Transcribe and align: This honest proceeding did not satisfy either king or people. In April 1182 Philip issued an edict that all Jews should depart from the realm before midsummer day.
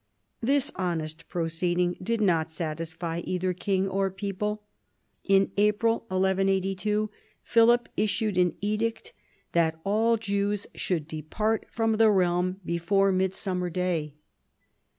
This 0.41 0.71
honest 0.77 1.29
proceeding 1.29 1.95
did 2.01 2.21
not 2.21 2.49
satisfy 2.49 3.19
either 3.19 3.53
king 3.53 3.87
or 3.87 4.09
people. 4.09 4.63
In 5.23 5.51
April 5.57 6.05
1182 6.07 7.11
Philip 7.43 7.87
issued 7.95 8.35
an 8.39 8.55
edict 8.61 9.13
that 9.51 9.79
all 9.83 10.17
Jews 10.17 10.65
should 10.73 11.07
depart 11.07 11.67
from 11.69 11.97
the 11.97 12.09
realm 12.09 12.59
before 12.65 13.11
midsummer 13.11 13.69
day. 13.69 14.15